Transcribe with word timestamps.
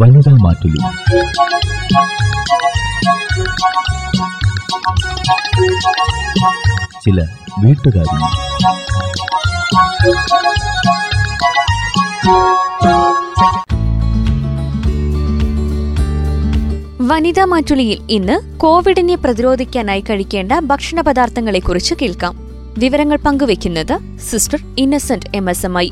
വനിതാ 0.00 0.32
മാറ്റുലി. 0.32 0.80
ചില 7.04 7.26
വീട്ടുകാരി 7.64 8.16
വനിതാ 17.06 17.44
മാറ്റുളിയിൽ 17.44 17.98
ഇന്ന് 18.10 18.60
കോവിഡിനെ 18.60 19.14
പ്രതിരോധിക്കാനായി 19.14 20.00
കഴിക്കേണ്ട 20.00 20.52
ഭക്ഷണ 20.60 21.00
പദാർത്ഥങ്ങളെക്കുറിച്ച് 21.00 21.94
കേൾക്കാം. 22.02 22.50
വിവരങ്ങൾ 22.78 23.16
പങ്കുവെക്കുന്നത് 23.16 23.98
sister 24.30 24.58
Innocent 24.78 25.26
M 25.34 25.50
S 25.50 25.66
M 25.66 25.78
I. 25.78 25.90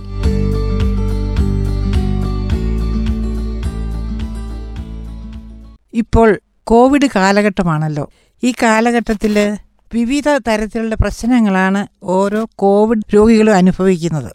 ഇപ്പോൾ 5.98 6.40
കോവിഡ് 6.64 7.08
കാലഘട്ടമാണല്ലോ. 7.16 8.04
ഈ 8.43 8.54
കാലഘട്ടത്തിൽ 8.62 9.56
വിവിധ 9.94 10.29
തരത്തിലുള്ള 10.48 10.94
പ്രശ്നങ്ങളാണ് 10.94 11.86
ഓരോ 12.02 12.48
കോവിഡ് 12.56 13.14
രോഗികളും 13.14 13.54
അനുഭവിക്കുന്നത്. 13.54 14.32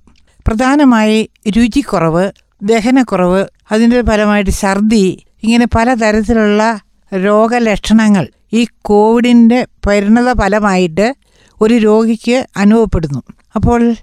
പ്രധാനമായി 0.48 1.30
രുചിക്കുറവ് 1.58 2.32
ദഹനക്കുറവ് 2.62 3.46
അതിന്റെ 3.72 4.02
ഫലമായിട്ട് 4.02 4.52
ഛർദി 4.52 5.06
ഇങ്ങനെ 5.44 5.68
പലതരത്തിലുള്ള 5.76 6.82
രോഗലക്ഷണങ്ങൾ 7.16 8.28
ഈ 8.54 8.68
കോവിഡിന്റെ 8.82 9.68
പരിണത 9.88 10.34
ഫലമായിട്ട് 10.42 11.16
ഒരു 11.62 11.74
രോഗിക്ക് 11.74 12.48
അനുഭവപ്പെടുന്നു. 12.58 13.22
അപ്പോൾ 13.56 13.96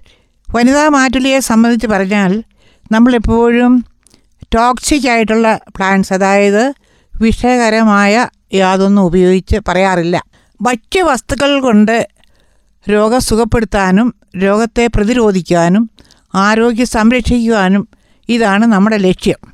വനിതാ 0.55 0.89
മാറ്റുലിയെ 0.89 1.39
സംബന്ധിച്ച് 1.39 1.87
പറഞ്ഞാൽ 1.87 2.43
നമ്മളെപ്പോഴും 2.91 3.85
ടോക്സിക് 4.55 5.09
ആയിട്ടുള്ള 5.09 5.59
പ്ലാന്റ്സ് 5.75 6.13
അതായത് 6.13 6.73
വിഷകരമായ 7.21 8.27
യാതൊന്നും 8.53 9.01
ഉപയോഗിച്ച് 9.01 9.59
പറയാറില്ല. 9.67 10.23
ഭക്ഷ്യവസ്തുക്കൾ 10.61 11.59
കൊണ്ട് 11.59 12.09
രോഗം 12.89 13.21
സുഖപ്പെടുത്താനും 13.21 14.15
രോഗത്തെ 14.37 14.89
പ്രതിരോധിക്കാനും 14.95 15.89
ആരോഗ്യം 16.35 16.85
സംരക്ഷിക്കുവാനും 16.85 17.87
ഇതാണ് 18.29 18.65
നമ്മുടെ 18.65 18.97
ലക്ഷ്യം. 18.97 19.53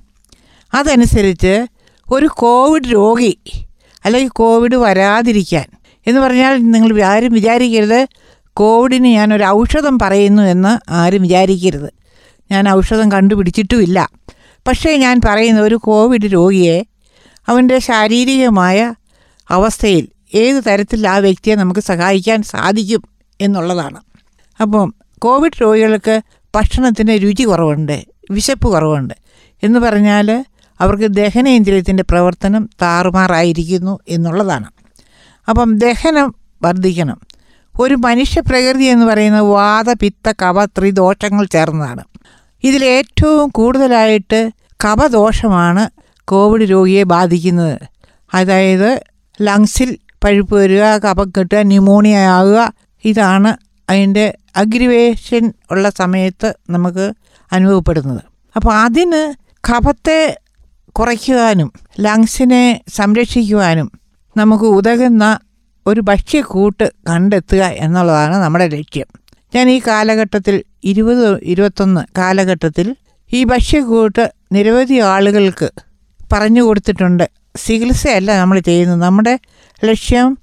അതനുസരിച്ച് 0.74 1.68
ഒരു 2.12 2.28
കോവിഡ് 2.32 2.94
രോഗി 2.94 3.40
അല്ലെങ്കിൽ 4.06 4.30
കോവിഡ് 4.30 4.76
വരാതിരിക്കാൻ 4.76 5.66
എന്ന് 6.08 6.22
പറഞ്ഞാൽ 6.22 6.72
നിങ്ങൾ 6.72 7.02
ആരും 7.02 7.34
വിചാരിക്കരുത്. 7.34 8.08
കോവിഡിന് 8.54 9.08
ഞാൻ 9.08 9.34
ഒരു 9.34 9.44
ഔഷധം 9.44 10.00
പറയുന്നു 10.00 10.44
എന്ന് 10.44 10.92
ആരും 10.92 11.22
വിചാരിക്കരുത്. 11.22 11.94
ഞാൻ 12.52 12.70
ഔഷധം 12.70 13.12
കണ്ടുപിടിച്ചിട്ടുമില്ല. 13.12 14.10
പക്ഷേ 14.68 14.98
ഞാൻ 14.98 15.22
പറയുന്ന 15.26 15.62
ഒരു 15.62 15.76
കോവിഡ് 15.76 16.34
രോഗിയെ 16.34 16.84
അവന്റെ 17.50 17.80
ശാരീരികമായ 17.80 18.96
അവസ്ഥയിൽ 19.50 20.08
ഏത് 20.34 20.64
തരത്തിൽ 20.68 21.08
ആ 21.08 21.18
വ്യക്തിയെ 21.18 21.56
നമുക്ക് 21.56 21.80
സഹായിക്കാൻ 21.80 22.44
സാധിക്കും 22.44 23.02
എന്നുള്ളതാണ്. 23.42 24.02
അപ്പം 24.62 24.94
കോവിഡ് 25.18 25.62
രോഗികൾക്ക് 25.62 26.22
ഭക്ഷണത്തിന് 26.56 27.24
രുചി 27.24 27.44
കുറവുണ്ട് 27.44 28.06
വിശപ്പ് 28.32 28.68
കുറവുണ്ട് 28.68 29.14
എന്ന് 29.64 29.80
പറഞ്ഞാൽ 29.80 30.46
അവർക്ക് 30.82 31.04
ദഹനേന്ദ്രിയത്തിന്റെ 31.04 32.04
പ്രവർത്തനം 32.04 32.70
താറുമാറായിരിക്കുന്നു 32.82 34.00
എന്നുള്ളതാണ്. 34.10 34.68
അപ്പം 35.50 35.78
ദഹനം 35.78 36.36
വർദ്ധിക്കണം. 36.62 37.22
ഒരു 37.80 37.96
മനുഷ്യ 37.96 38.42
പ്രകൃതി 38.42 38.84
എന്ന് 38.84 39.06
പറയുന്നത് 39.06 39.42
വാത 39.42 39.94
പിത്ത 39.94 40.34
കവ 40.42 40.66
ത്രിദോഷങ്ങൾ 40.66 41.46
ചേർന്നതാണ്. 41.46 42.04
ഇതിലേറ്റവും 42.64 43.50
കൂടുതലായിട്ട് 43.50 44.52
കഫദോഷമാണ് 44.86 45.90
കോവിഡ് 46.28 46.70
രോഗിയെ 46.70 47.04
ബാധിക്കുന്നത്. 47.04 47.80
അതായത് 48.34 49.02
ലങ്സിൽ 49.42 49.98
പഴുപ്പ് 50.24 50.56
വരിക 50.56 50.84
കപം 50.84 51.32
കെട്ടുക 51.38 51.58
ന്യൂമോണിയ 51.58 52.18
ആകുക 52.18 52.74
ഇതാണ് 53.06 53.58
അതിന്റെ 53.90 54.38
അഗ്രിവേഷൻ 54.56 55.54
ഉള്ള 55.72 55.90
സമയത്ത് 55.90 56.56
നമുക്ക് 56.70 57.14
അനുഭവപ്പെടുന്നത്. 57.54 58.22
അപ്പോൾ 58.56 58.74
അതിന് 58.74 59.34
കപത്തെ 59.70 60.38
കുറയ്ക്കുവാനും 60.92 61.74
ലങ്സിനെ 62.00 62.82
സംരക്ഷിക്കുവാനും 62.96 63.92
നമുക്ക് 64.38 64.64
ഉതകുന്ന 64.64 65.40
ഒരു 65.88 66.02
ഭക്ഷ്യക്കൂട്ട് 66.02 66.94
കണ്ടെത്തുക 67.10 67.64
എന്നുള്ളതാണ് 67.64 68.36
നമ്മുടെ 68.36 68.68
ലക്ഷ്യം. 68.68 69.06
ഞാൻ 69.56 69.70
ഈ 69.70 69.82
കാലഘട്ടത്തിൽ 69.88 70.64
ഇരുപത് 70.84 71.40
ഇരുപത്തൊന്ന് 71.44 72.02
കാലഘട്ടത്തിൽ 72.18 72.96
ഈ 73.34 73.44
ഭക്ഷ്യക്കൂട്ട് 73.44 74.34
നിരവധി 74.52 75.00
ആളുകൾക്ക് 75.00 75.70
പറഞ്ഞു 76.32 76.62
കൊടുത്തിട്ടുണ്ട്. 76.62 77.30
ചികിത്സയല്ല 77.66 78.40
നമ്മൾ 78.40 78.60
ചെയ്യുന്നത്. 78.60 79.02
നമ്മുടെ 79.02 79.40
ലക്ഷ്യം 79.86 80.38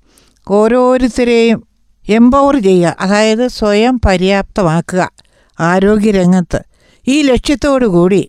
ഓരോരുത്തരെയും 0.48 1.66
എംപവർ 2.08 2.62
ചെയ്യുക. 2.62 2.96
അതായത് 3.00 3.48
സ്വയം 3.48 4.00
പര്യാപ്തമാക്കുക. 4.06 5.10
ആരോഗ്യരംഗത്ത്. 5.60 6.62
ഈ 7.08 7.22
ലക്ഷ്യത്തോടു 7.22 7.86
കൂടി 7.86 8.28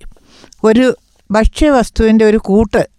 ഒരു 0.63 0.97
ഭക്ഷ്യവസ്തുവിന്റെ 1.31 2.25
ഒരു 2.25 2.38
കൂട്ട് 2.38 2.89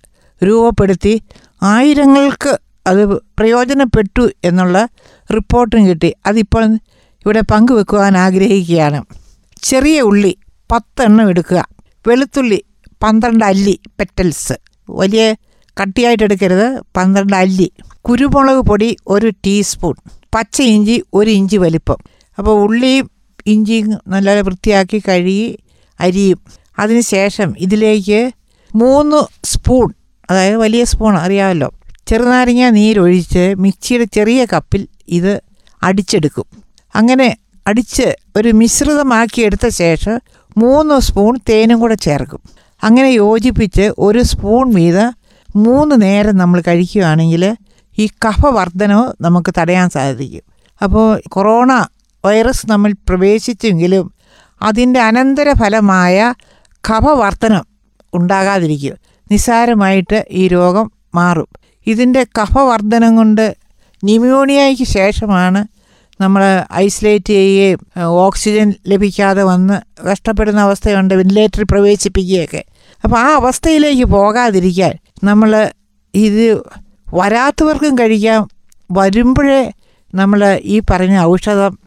രൂപപ്പെടുത്തി 0.44 1.22
ആയിരങ്ങൾക്ക് 1.62 2.58
അത് 2.86 3.06
പ്രയോജനപ്പെട്ടു 3.14 4.30
എന്നുള്ള 4.44 4.88
റിപ്പോർട്ടും 5.34 5.88
കിട്ടി. 5.88 6.14
അതിപ്പോൾ 6.26 6.74
ഇവിടെ 7.26 7.40
പങ്കുവെക്കുവാൻ 7.40 8.16
ആഗ്രഹിക്കുകയാണ്. 8.16 9.04
ചെറിയ 9.62 10.00
ഉള്ളി 10.00 10.36
പത്തെണ്ണം 10.72 11.30
എടുക്കുക. 11.30 11.68
വെളുത്തുള്ളി 12.06 12.62
പന്ത്രണ്ട് 13.02 13.44
അല്ലി 13.44 13.80
പെറ്റൽസ്. 14.00 14.52
വലിയ 14.90 15.34
കട്ടിയായിട്ട് 15.80 16.22
എടുക്കരുത്. 16.22 16.82
പന്ത്രണ്ട് 16.96 17.36
അല്ലി. 17.36 17.72
കുരുമുളക് 18.02 18.60
പൊടി 18.60 18.96
ഒരു 19.06 19.30
ടീസ്പൂൺ. 19.46 19.94
പച്ച 20.34 20.62
ഇഞ്ചി 20.62 21.02
ഒരു 21.14 21.30
ഇഞ്ച് 21.30 21.56
വലിപ്പം. 21.56 21.96
അപ്പോൾ 22.38 22.62
ഉള്ളിയും 22.62 23.10
ഇഞ്ചിയും 23.46 23.98
നല്ല 24.08 24.40
വൃത്തിയാക്കി 24.40 25.02
കഴുകി 25.08 25.58
അരിയും. 26.00 26.40
അതിനുശേഷം 26.78 27.54
ഇതിലേക്ക് 27.58 28.32
മൂന്ന് 28.74 29.46
സ്പൂൺ 29.46 29.92
അതായത് 30.30 30.56
വലിയ 30.56 30.84
സ്പൂൺ 30.84 31.16
അറിയാമല്ലോ. 31.16 31.72
ചെറുനാരങ്ങ 32.06 32.68
നീരൊഴിച്ച് 32.68 33.54
മിക്സിയുടെ 33.58 34.04
ചെറിയ 34.04 34.44
കപ്പിൽ 34.44 34.88
ഇത് 35.08 35.42
അടിച്ചെടുക്കും. 35.82 36.44
അങ്ങനെ 36.94 37.36
അടിച്ച് 37.66 38.16
ഒരു 38.36 38.48
മിശ്രിതമാക്കിയെടുത്ത 38.48 39.68
ശേഷം 39.68 40.20
മൂന്ന് 40.58 41.00
സ്പൂൺ 41.00 41.38
തേനും 41.48 41.80
കൂടെ 41.80 41.94
ചേർക്കും. 41.94 42.38
അങ്ങനെ 42.82 43.08
യോജിപ്പിച്ച് 43.08 43.92
ഒരു 43.98 44.22
സ്പൂൺ 44.22 44.74
വീതം 44.74 45.14
മൂന്ന് 45.56 46.02
നേരം 46.02 46.36
നമ്മൾ 46.36 46.62
കഴിക്കുകയാണെങ്കിൽ 46.68 47.56
ഈ 47.98 48.06
കഫവർദ്ധനവ് 48.06 49.12
നമുക്ക് 49.20 49.54
തടയാൻ 49.58 49.90
സാധിക്കും. 49.90 50.42
അപ്പോൾ 50.82 51.22
കൊറോണ 51.28 51.86
വൈറസ് 52.24 52.70
നമ്മൾ 52.70 52.94
പ്രവേശിച്ചെങ്കിലും 53.08 54.12
അതിന്റെ 54.62 55.00
അനന്തരഫലമായ 55.00 56.34
കഫവർദ്ധനം 56.90 57.64
ഉണ്ടാകാതിരിക്കും. 58.14 58.96
നിസ്സാരമായിട്ട് 59.30 60.24
ഈ 60.30 60.48
രോഗം 60.48 60.92
മാറും. 61.14 61.48
ഇതിന്റെ 61.86 62.26
കഫവർദ്ധനം 62.38 63.16
കൊണ്ട് 63.16 63.56
ന്യൂമോണിയയ്ക്ക് 64.04 64.84
ശേഷമാണ് 64.84 65.75
നമ്മൾ 66.20 66.64
ഐസൊലേറ്റ് 66.72 67.24
ചെയ്യുകയും 67.24 67.78
ഓക്സിജൻ 68.04 68.74
ലഭിക്കാതെ 68.88 69.42
വന്ന് 69.42 70.04
കഷ്ടപ്പെടുന്ന 70.06 70.60
അവസ്ഥയുണ്ട് 70.60 71.14
വെന്റിലേറ്ററിൽ 71.14 71.64
പ്രവേശിപ്പിക്കുകയൊക്കെ. 71.70 72.64
അപ്പോൾ 73.04 73.16
ആ 73.16 73.34
അവസ്ഥയിലേക്ക് 73.34 74.04
പോകാതിരിക്കാൻ 74.04 74.94
നമ്മൾ 75.24 75.70
ഇത് 76.14 76.62
വരാത്തവർക്കും 77.14 77.94
കഴിക്കാം. 77.98 78.48
വരുമ്പോഴേ 78.90 79.72
നമ്മൾ 80.14 80.60
ഈ 80.62 80.80
പറഞ്ഞ 80.90 81.20
ഔഷധം 81.20 81.78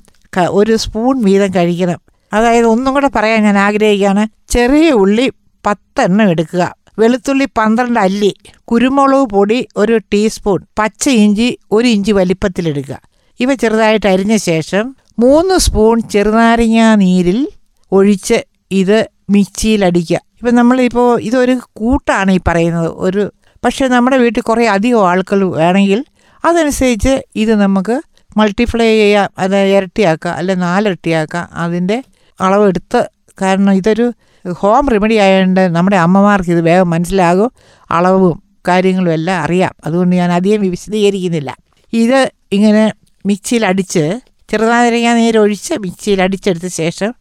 ഒരു 0.50 0.76
സ്പൂൺ 0.76 1.24
വീതം 1.24 1.56
കഴിക്കണം. 1.56 2.00
അതായത് 2.34 2.66
ഒന്നും 2.66 2.94
കൂടെ 2.94 3.10
പറയാൻ 3.16 3.44
ഞാൻ 3.44 3.58
ആഗ്രഹിക്കുകയാണ്. 3.58 4.28
ചെറിയ 4.52 4.92
ഉള്ളി 4.92 5.32
പത്തെണ്ണം 5.66 6.30
എടുക്കുക. 6.30 6.76
വെളുത്തുള്ളി 7.00 7.46
പന്ത്രണ്ട് 7.58 8.00
അല്ലി 8.00 8.36
കുരുമുളക് 8.64 9.30
പൊടി 9.30 9.68
ഒരു 9.78 9.98
ടീസ്പൂൺ 9.98 10.60
പച്ച 10.80 11.10
ഇഞ്ചി 11.10 11.58
ഒരു 11.72 11.88
ഇഞ്ചി 11.88 12.12
വലിപ്പത്തിലെടുക്കുക. 12.12 13.09
ഇവ 13.40 13.54
ചെറുതായിട്ട് 13.54 14.08
അരിഞ്ഞ 14.08 14.36
ശേഷം 14.36 14.96
മൂന്ന് 15.20 15.60
സ്പൂൺ 15.60 16.02
ചെറുനാരങ്ങ 16.02 16.96
നീരിൽ 16.96 17.48
ഒഴിച്ച് 17.92 18.46
ഇത് 18.72 19.10
മിക്സിയിലടിക്കുക 19.30 20.20
ഇപ്പം 20.42 20.56
നമ്മളിപ്പോൾ 20.56 21.22
ഇതൊരു 21.22 21.60
കൂട്ടാണ് 21.74 22.32
ഈ 22.32 22.40
പറയുന്നത്. 22.48 22.88
ഒരു 22.88 23.32
പക്ഷേ 23.66 23.88
നമ്മുടെ 23.88 24.18
വീട്ടിൽ 24.18 24.42
കുറേ 24.42 24.66
അധികം 24.66 25.10
ആൾക്കൾ 25.10 25.44
വേണമെങ്കിൽ 25.44 26.06
അതനുസരിച്ച് 26.46 27.26
ഇത് 27.36 27.56
നമുക്ക് 27.56 28.02
മൾട്ടിപ്ലൈ 28.38 28.86
ചെയ്യാം. 28.86 29.30
അത് 29.38 29.56
ഇരട്ടിയാക്കുക 29.56 30.32
അല്ലെ 30.32 30.56
നാലിരട്ടിയാക്കുക 30.56 31.50
അതിന്റെ 31.54 32.04
അളവെടുത്ത് 32.42 33.10
കാരണം 33.42 33.74
ഇതൊരു 33.74 34.14
ഹോം 34.52 34.90
റെമഡി 34.90 35.16
ആയതുകൊണ്ട് 35.16 35.76
നമ്മുടെ 35.76 35.96
അമ്മമാർക്ക് 35.96 36.50
ഇത് 36.50 36.62
വേഗം 36.62 36.90
മനസ്സിലാകും. 36.90 37.52
അളവും 37.92 38.44
കാര്യങ്ങളും 38.68 39.14
എല്ലാം 39.14 39.44
അറിയാം. 39.44 39.74
അതുകൊണ്ട് 39.86 40.16
ഞാൻ 40.16 40.32
അധികം 40.32 40.62
വിശദീകരിക്കുന്നില്ല. 40.62 41.58
ഇത് 41.94 42.32
ഇങ്ങനെ 42.52 42.94
മിക്സിയിൽ 43.26 43.66
അടിച്ച് 43.66 44.20
ചെറുനാരങ്ങ 44.50 45.14
നീരൊഴിച്ച് 45.14 45.74
മിക്സിയിൽ 45.74 46.22
അടിച്ചെടുത്ത 46.22 46.68
ശേഷം 46.68 47.14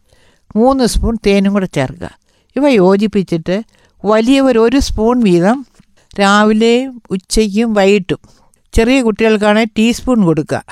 മൂന്ന് 0.55 0.85
സ്പൂൺ 0.85 1.17
തേനും 1.27 1.53
കൂടെ 1.53 1.65
ചേർക്കുക. 1.65 2.09
ഇവ 2.55 2.69
യോജിപ്പിച്ചിട്ട് 2.69 3.63
വലിയവർ 4.05 4.57
ഒരു 4.57 4.79
സ്പൂൺ 4.79 5.19
വീതം 5.19 5.65
രാവിലെയും 6.19 7.01
ഉച്ചയ്ക്കും 7.11 7.73
വൈകിട്ടും. 7.73 8.17
ചെറിയ 8.73 9.01
കുട്ടികൾക്കാണെങ്കിൽ 9.01 9.71
ടീസ്പൂൺ 9.77 10.25
കൊടുക്കുക. 10.25 10.63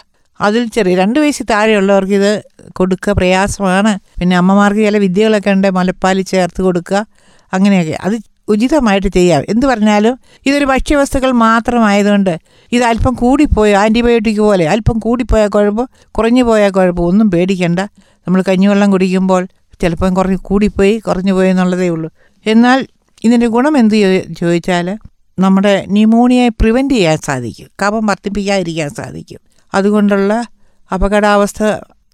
അതിൽ 0.41 0.69
ചെറിയ 0.69 0.95
രണ്ട് 0.95 1.19
വയസ്സിൽ 1.19 1.45
താഴെയുള്ളവർക്ക് 1.49 2.13
ഇത് 2.13 2.43
കൊടുക്കുക 2.71 3.13
പ്രയാസമാണ്. 3.13 3.99
പിന്നെ 4.19 4.37
അമ്മമാർക്ക് 4.37 4.81
ചില 4.81 4.97
വിദ്യകളൊക്കെ 4.97 5.49
ഉണ്ട്. 5.49 5.69
മുലപ്പാൽ 5.71 6.21
ചേർത്ത് 6.21 6.61
കൊടുക്കുക. 6.61 7.05
അങ്ങനെയൊക്കെ. 7.53 7.93
അത് 7.93 8.36
ഉചിതമായിട്ട് 8.47 9.07
ചെയ്യാം. 9.07 9.43
എന്ന് 9.49 9.67
പറഞ്ഞാലും 9.67 10.19
ഇതൊരു 10.45 10.65
ഭക്ഷ്യവസ്തുക്കൾ 10.65 11.31
മാത്രമായതുകൊണ്ട് 11.31 12.39
ഇത് 12.71 12.83
അല്പം 12.83 13.13
കൂടിപ്പോയോ 13.13 13.77
ആന്റിബയോട്ടിക് 13.77 14.39
പോലെ 14.39 14.65
അല്പം 14.69 14.99
കൂടിപ്പോയാൽ 14.99 15.47
കുഴപ്പം 15.47 15.87
കുറഞ്ഞു 16.11 16.43
പോയാൽ 16.43 16.71
കുഴപ്പം 16.71 17.03
ഒന്നും 17.03 17.31
പേടിക്കണ്ട. 17.31 17.79
നമ്മൾ 18.27 18.43
കഞ്ഞിവെള്ളം 18.49 18.91
കുടിക്കുമ്പോൾ 18.91 19.47
ചിലപ്പം 19.81 20.13
കുറഞ്ഞ് 20.13 20.37
കൂടിപ്പോയി 20.37 20.99
കുറഞ്ഞു 20.99 21.33
പോയി 21.33 21.49
എന്നുള്ളതേ 21.49 21.89
ഉള്ളൂ. 21.89 22.11
എന്നാൽ 22.45 22.87
ഇതിന്റെ 23.23 23.47
ഗുണം 23.47 23.77
എന്ത് 23.77 24.23
ചോദിച്ചാൽ 24.39 24.97
നമ്മുടെ 25.39 25.85
ന്യൂമോണിയയെ 25.87 26.49
പ്രിവെന്റ് 26.49 26.93
ചെയ്യാൻ 26.93 27.17
സാധിക്കും. 27.17 27.67
കഫം 27.83 28.05
വർദ്ധിപ്പിക്കാതിരിക്കാൻ 28.05 28.89
സാധിക്കും. 28.89 29.39
അതുകൊണ്ടുള്ള 29.73 30.47
അപകടാവസ്ഥ 30.93 31.63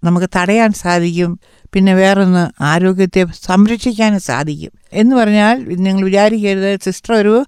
നമുക്ക് 0.04 0.28
തടയാൻ 0.36 0.72
സാധിക്കും. 0.74 1.40
പിന്നെ 1.74 1.94
വേറൊന്ന് 1.94 2.64
ആരോഗ്യത്തെ 2.64 3.26
സംരക്ഷിക്കാൻ 3.44 4.20
സാധിക്കും. 4.20 4.72
എന്ന് 4.94 5.16
പറഞ്ഞാൽ 5.16 5.66
നിങ്ങൾ 5.70 6.06
വിചാരിക്കരുത് 6.06 6.80
സിസ്റ്റർ 6.84 7.16
ഒരു 7.16 7.46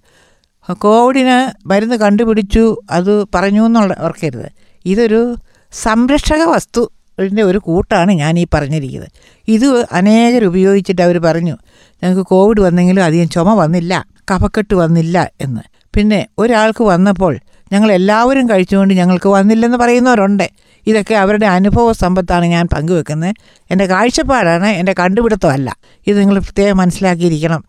കോവിഡിന് 0.72 1.68
മരുന്ന് 1.68 1.95
കണ്ടുപിടിച്ചു 1.95 2.75
അത് 2.92 3.25
പറഞ്ഞു 3.36 3.66
എന്നുള്ള 3.66 3.95
ഓർക്കരുത്. 4.00 4.50
ഇതൊരു 4.86 5.36
സംരക്ഷക 5.72 6.42
വസ്തു 6.44 6.92
ഇതിന്റെ 7.19 7.44
ഒരു 7.44 7.57
കൂട്ടാണ് 7.57 8.12
ഞാൻ 8.12 8.39
ഈ 8.39 8.48
പറഞ്ഞിരിക്കുന്നത്. 8.54 9.10
ഇത് 9.48 9.86
അനേകർ 9.92 10.45
ഉപയോഗിച്ചിട്ട് 10.45 11.01
അവർ 11.01 11.18
പറഞ്ഞു 11.18 11.57
ഞങ്ങൾക്ക് 12.04 12.21
കോവിഡ് 12.21 12.62
വന്നെങ്കിലും 12.62 13.04
അധികം 13.04 13.30
ചുമ 13.30 13.54
വന്നില്ല 13.54 14.06
കഫക്കെട്ട് 14.31 14.75
വന്നില്ല 14.75 15.31
എന്ന്. 15.42 15.62
പിന്നെ 15.94 16.28
ഒരാൾക്ക് 16.38 16.83
വന്നപ്പോൾ 16.83 17.39
ഞങ്ങൾ 17.72 17.92
എല്ലാവരും 17.92 18.50
കഴിച്ചുകൊണ്ട് 18.50 18.94
ഞങ്ങൾക്ക് 18.94 19.30
വന്നില്ലെന്ന് 19.30 19.78
പറയുന്നവരുണ്ട്. 19.78 20.50
ഇതൊക്കെ 20.88 21.16
അവരുടെ 21.16 21.46
അനുഭവ 21.46 21.92
സമ്പത്താണ് 21.92 22.46
ഞാൻ 22.46 22.68
പങ്കുവെക്കുന്നത്. 22.68 23.36
എന്റെ 23.72 23.86
കാഴ്ചപ്പാടാണ് 23.86 24.68
എന്റെ 24.68 24.96
കണ്ടുപിടുത്തമല്ല. 25.00 25.78
ഇത് 26.08 26.20
നിങ്ങൾ 26.20 26.40
പ്രത്യേകം 26.40 26.78
മനസ്സിലാക്കിയിരിക്കണം. 26.78 27.64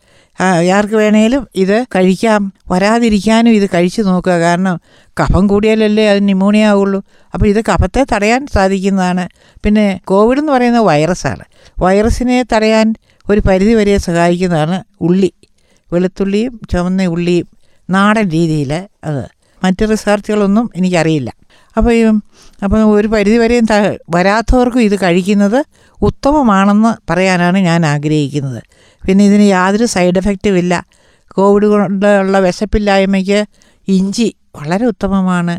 ആർക്ക് 0.76 0.94
വേണേലും 0.94 1.48
ഇത് 1.54 1.84
കഴിക്കാം. 1.96 2.52
വരാതിരിക്കാനും 2.70 3.50
ഇത് 3.50 3.66
കഴിച്ചു 3.74 4.02
നോക്കുക. 4.02 4.32
കാരണം 4.32 4.80
കഫം 5.20 5.46
കൂടിയാലല്ലേ 5.46 6.08
അത് 6.10 6.24
ന്യൂമോണിയ 6.24 6.64
ആവുള്ളൂ. 6.64 7.04
അപ്പോൾ 7.34 7.46
ഇത് 7.46 7.60
കഫത്തെ 7.64 8.06
തടയാൻ 8.14 8.46
സാധിക്കുന്നതാണ്. 8.54 9.28
പിന്നെ 9.64 10.00
കോവിഡ് 10.04 10.38
എന്ന് 10.38 10.52
പറയുന്നത് 10.52 10.82
വൈറസാണ്. 10.82 11.44
വൈറസിനെ 11.80 12.44
തടയാൻ 12.54 12.94
ഒരു 13.30 13.40
പരിധി 13.40 13.74
വരെ 13.74 13.98
സഹായിക്കുന്നതാണ് 13.98 14.84
ഉള്ളി. 15.00 15.32
വെളുത്തുള്ളിയും 15.92 16.60
ചുവന്ന 16.70 17.04
ഉള്ളിയും 17.04 17.48
നാടൻ 17.90 18.28
രീതിയിൽ 18.28 18.72
അത് 19.04 19.35
മറ്റ് 19.66 19.84
റിസർച്ചുകളൊന്നും 19.92 20.66
എനിക്കറിയില്ല. 20.76 21.30
അപ്പോൾ 21.76 21.92
ഈ 21.98 22.02
അപ്പം 22.64 22.80
ഒരു 22.96 23.08
പരിധിവരെയും 23.14 23.66
വരാത്തവർക്കും 24.14 24.82
ഇത് 24.88 24.96
കഴിക്കുന്നത് 25.02 25.58
ഉത്തമമാണെന്ന് 26.02 26.92
പറയാനാണ് 27.10 27.58
ഞാൻ 27.68 27.80
ആഗ്രഹിക്കുന്നത്. 27.92 28.60
പിന്നെ 29.02 29.22
ഇതിന് 29.30 29.46
യാതൊരു 29.56 29.86
സൈഡ് 29.94 30.18
എഫക്റ്റും 30.20 30.56
ഇല്ല. 30.58 30.74
കോവിഡ് 31.36 31.66
കൊണ്ടുള്ള 31.72 32.38
വിശപ്പില്ലായ്മയ്ക്ക് 32.46 33.40
ഇഞ്ചി 33.88 34.28
വളരെ 34.56 34.84
ഉത്തമമാണ്. 34.92 35.54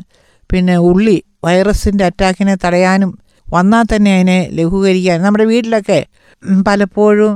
പിന്നെ 0.51 0.75
ഉള്ളി 0.89 1.17
വൈറസിന്റെ 1.43 2.03
അറ്റാക്കിനെ 2.09 2.55
തടയാനും 2.65 3.11
വന്നാൽ 3.47 3.85
തന്നെ 3.91 4.11
അതിനെ 4.15 4.37
ലഘൂകരിക്കാൻ 4.57 5.17
നമ്മുടെ 5.25 5.45
വീട്ടിലൊക്കെ 5.51 5.99
പലപ്പോഴും 6.67 7.33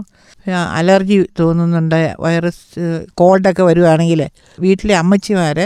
അലർജി 0.79 1.17
തോന്നുന്നുണ്ട്. 1.39 2.01
വൈറസ് 2.19 2.85
കോൾഡൊക്കെ 3.19 3.63
വരുവാണെങ്കിൽ 3.63 4.21
വീട്ടിലെ 4.59 4.95
അമ്മച്ചിമാർ 5.01 5.57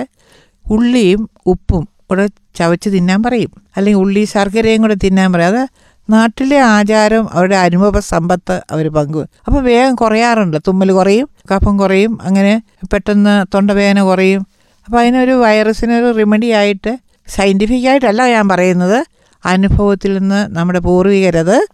ഉള്ളിയും 0.71 1.29
ഉപ്പും 1.45 1.87
കൂടെ 2.09 2.27
ചവച്ച് 2.55 2.89
തിന്നാൻ 2.89 3.23
പറയും. 3.23 3.51
അല്ലെങ്കിൽ 3.77 3.99
ഉള്ളി 3.99 4.23
ശർക്കരയും 4.23 4.81
കൂടെ 4.81 4.95
തിന്നാൻ 5.03 5.33
പറയും. 5.33 5.47
അത് 5.47 5.67
നാട്ടിലെ 6.09 6.59
ആചാരം 6.59 7.33
അവരുടെ 7.33 7.55
അനുഭവ 7.55 7.99
സമ്പത്ത് 7.99 8.61
അവർ 8.71 8.87
പങ്കു 8.87 9.25
അപ്പോൾ 9.47 9.63
വേഗം 9.63 9.95
കുറയാറുണ്ട്. 9.95 10.57
തുമ്മൽ 10.67 10.91
കുറയും 10.91 11.29
കഫം 11.51 11.77
കുറയും 11.77 12.17
അങ്ങനെ 12.21 12.61
പെട്ടെന്ന് 12.93 13.45
തൊണ്ടവേദന 13.53 14.01
കുറയും. 14.01 14.47
അപ്പോൾ 14.85 14.99
അതിനൊരു 14.99 15.31
വൈറസിനൊരു 15.31 16.11
റെമഡി 16.11 16.47
ആയിട്ട് 16.47 16.99
സയന്റിഫിക്കായിട്ടല്ല 17.27 18.27
ഞാൻ 18.27 18.47
പറയുന്നത്. 18.49 19.05
അനുഭവത്തിൽ 19.45 20.17
നിന്ന് 20.17 20.55
നമ്മുടെ 20.55 20.79
പൂർവികരത് 20.79 21.67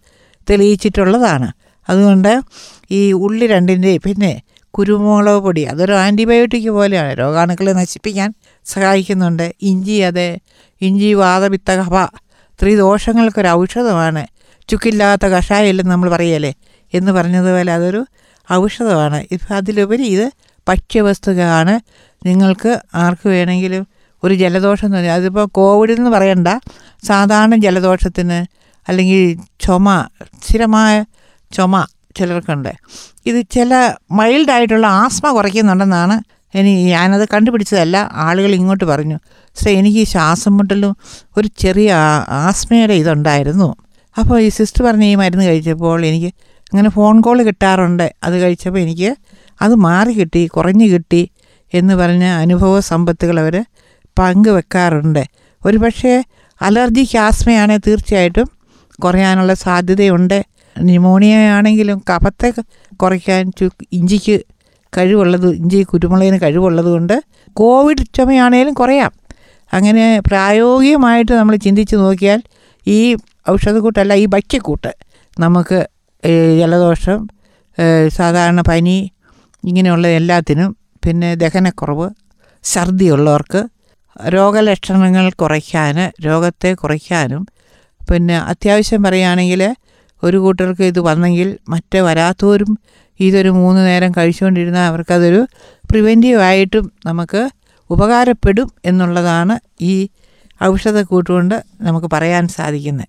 തെളിയിച്ചിട്ടുള്ളതാണ്. 0.49 1.51
അതുകൊണ്ട് 1.89 2.41
ഈ 2.91 3.11
ഉള്ളി 3.11 3.47
രണ്ടിന്റെയും 3.47 4.01
പിന്നെ 4.05 4.41
കുരുമുളക് 4.77 5.41
പൊടി. 5.41 5.61
അതൊരു 5.61 5.93
ആന്റിബയോട്ടിക് 5.93 6.69
പോലെയാണ്. 6.69 7.19
രോഗാണുക്കളെ 7.19 7.73
നശിപ്പിക്കാൻ 7.73 8.33
സഹായിക്കുന്നുണ്ട്. 8.65 9.55
ഇഞ്ചി 9.61 9.99
അതെ. 10.01 10.39
ഇഞ്ചി 10.81 11.13
വാതപിത്ത 11.13 11.71
കഫ. 11.71 12.09
ത്രിദോഷങ്ങൾക്കൊരു 12.61 13.47
ഔഷധമാണ്. 13.47 14.27
ചുക്കില്ലാത്ത 14.67 15.25
കഷായമില്ലെന്ന് 15.25 15.91
നമ്മൾ 15.91 16.11
പറയല്ലേ? 16.11 16.53
എന്ന് 16.93 17.11
പറഞ്ഞതുപോലെ 17.11 17.73
അതൊരു 17.73 18.05
ഔഷധമാണ്. 18.53 19.25
ഇപ്പം 19.31 19.55
അതിലുപരി 19.55 20.03
ഇത് 20.03 20.31
ഭക്ഷ്യവസ്തുക്കളാണ്. 20.67 21.79
നിങ്ങൾക്ക് 22.25 22.79
ആർക്ക് 22.95 23.29
വേണമെങ്കിലും 23.29 23.87
ഒരു 24.23 24.33
ജലദോഷം 24.33 24.85
എന്ന് 24.85 24.97
പറഞ്ഞാൽ 24.97 25.13
അതിപ്പോൾ 25.13 25.45
കോവിഡ് 25.45 25.91
എന്ന് 25.91 26.09
പറയണ്ട. 26.09 26.47
സാധാരണ 27.03 27.55
ജലദോഷത്തിന് 27.55 28.45
അല്ലെങ്കിൽ 28.87 29.37
ചുമ 29.59 30.07
സ്ഥിരമായ 30.47 31.05
ചുമ 31.51 31.87
ചിലർക്കുണ്ട്. 32.15 32.71
ഇത് 33.25 33.39
ചില 33.51 33.73
മൈൽഡായിട്ടുള്ള 34.11 34.87
ആസ്മ 34.87 35.31
കുറയ്ക്കുന്നുണ്ടെന്നാണ് 35.31 36.15
ഇനി 36.55 36.71
ഞാനത് 36.83 37.25
കണ്ടുപിടിച്ചതല്ല 37.33 37.97
ആളുകൾ 38.27 38.51
ഇങ്ങോട്ട് 38.51 38.85
പറഞ്ഞു. 38.85 39.17
പക്ഷേ 39.25 39.71
എനിക്ക് 39.71 39.97
ഈ 39.97 40.03
ശ്വാസം 40.03 40.57
മുട്ടലും 40.57 40.93
ഒരു 41.37 41.49
ചെറിയ 41.59 41.89
ആസ്മയുടെ 42.45 42.93
ഇതുണ്ടായിരുന്നു. 42.93 43.69
അപ്പോൾ 44.19 44.37
ഈ 44.39 44.49
സിസ്റ്റർ 44.49 44.81
പറഞ്ഞ 44.83 45.03
ഈ 45.03 45.15
മരുന്ന് 45.15 45.45
കഴിച്ചപ്പോൾ 45.45 46.05
എനിക്ക് 46.05 46.31
അങ്ങനെ 46.71 46.89
ഫോൺ 46.89 47.21
കോൾ 47.21 47.43
കിട്ടാറുണ്ട്. 47.43 48.07
അത് 48.23 48.35
കഴിച്ചപ്പോൾ 48.41 48.79
എനിക്ക് 48.79 49.15
അത് 49.61 49.75
മാറി 49.75 50.13
കിട്ടി 50.19 50.47
കുറഞ്ഞു 50.47 50.85
കിട്ടി 50.85 51.29
എന്ന് 51.73 51.93
പറഞ്ഞ 51.93 52.23
അനുഭവ 52.23 52.79
സമ്പത്തുകൾ 52.79 53.39
അവർ 53.39 53.55
പങ്കുവെക്കാറുണ്ട്. 54.19 55.23
ഒരു 55.65 55.77
പക്ഷേ 55.77 56.23
അലർജിക്ക് 56.61 57.17
ആസ്മയാണെങ്കിൽ 57.17 57.83
തീർച്ചയായിട്ടും 57.87 58.47
കുറയാനുള്ള 59.03 59.53
സാധ്യതയുണ്ട്. 59.53 60.39
ന്യൂമോണിയ 60.75 61.35
ആണെങ്കിലും 61.49 62.03
കഫത്തെ 62.09 62.49
കുറയ്ക്കാൻ 62.97 63.51
ഇഞ്ചിക്ക് 63.91 64.41
കഴിവുള്ളത് 64.93 65.55
ഇഞ്ചി 65.55 65.83
കുരുമുളകിന് 65.83 66.39
കഴിവുള്ളത് 66.41 66.85
കൊണ്ട് 66.85 67.23
കോവിഡ് 67.53 68.05
ചുമയാണേലും 68.17 68.73
കുറയാം. 68.73 69.11
അങ്ങനെ 69.73 70.21
പ്രായോഗികമായിട്ട് 70.27 71.31
നമ്മൾ 71.31 71.55
ചിന്തിച്ച് 71.55 71.95
നോക്കിയാൽ 71.95 72.41
ഈ 72.87 73.17
ഔഷധക്കൂട്ടല്ല 73.49 74.13
ഈ 74.13 74.25
ഭക്ഷ്യക്കൂട്ട് 74.25 74.91
നമുക്ക് 75.39 75.87
ജലദോഷം 76.57 77.27
സാധാരണ 78.09 78.61
പനി 78.61 79.11
ഇങ്ങനെയുള്ള 79.63 80.07
എല്ലാത്തിനും 80.07 80.75
പിന്നെ 81.05 81.35
ദഹനക്കുറവ് 81.35 82.09
ഛർദിയുള്ളവർക്ക് 82.63 83.61
രോഗലക്ഷണങ്ങൾ 84.29 85.29
കുറയ്ക്കാൻ 85.29 86.11
രോഗത്തെ 86.25 86.73
കുറയ്ക്കാനും 86.73 87.45
പിന്നെ 88.09 88.37
അത്യാവശ്യം 88.37 89.03
പറയുകയാണെങ്കിൽ 89.03 89.61
ഒരു 90.23 90.37
കൂട്ടർക്ക് 90.37 90.83
ഇത് 90.83 90.99
വന്നെങ്കിൽ 90.99 91.57
മറ്റേ 91.69 91.99
വരാത്തവരും 91.99 92.77
ഇതൊരു 93.19 93.49
മൂന്ന് 93.49 93.87
നേരം 93.87 94.11
കഴിച്ചുകൊണ്ടിരുന്നാൽ 94.11 94.87
അവർക്കതൊരു 94.87 95.47
പ്രിവെന്റീവായിട്ടും 95.91 96.91
നമുക്ക് 97.05 97.49
ഉപകാരപ്പെടും 97.89 98.71
എന്നുള്ളതാണ് 98.85 99.59
ഈ 99.81 100.09
ഔഷധക്കൂട്ടുകൊണ്ട് 100.63 101.63
നമുക്ക് 101.81 102.07
പറയാൻ 102.13 102.47
സാധിക്കുന്നത്. 102.47 103.07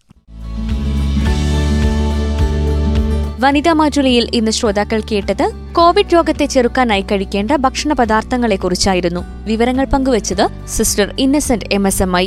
വനിതാ 3.45 3.73
മാറ്റുലിയിൽ 3.73 4.31
ഇന്ന് 4.35 4.51
ശ്രോതാക്കൾ 4.51 5.01
കേട്ടത് 5.01 5.51
കോവിഡ് 5.73 6.13
രോഗത്തെ 6.15 6.47
ചെറുക്കാനായി 6.47 7.05
കഴിക്കേണ്ട 7.13 7.53
ഭക്ഷണ 7.53 7.93
പദാർത്ഥങ്ങളെക്കുറിച്ചായിരുന്നു 7.93 9.23
വിവരങ്ങൾ 9.45 9.85
പങ്കുവച്ചത് 9.85 10.45
sister 10.67 11.15
Innocent 11.19 11.65
M 11.73 11.87
S 11.87 12.03
M 12.03 12.17
I. 12.17 12.27